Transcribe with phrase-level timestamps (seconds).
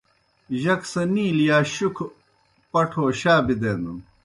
[0.61, 2.05] جک سہ نِیلہ یا شُکھہ
[2.71, 3.97] پٹھو شا بدینَن۔